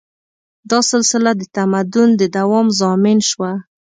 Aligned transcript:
دا 0.69 0.79
سلسله 0.91 1.31
د 1.35 1.41
تمدن 1.57 2.09
د 2.21 2.23
دوام 2.37 2.67
ضامن 2.79 3.17
شوه. 3.29 3.51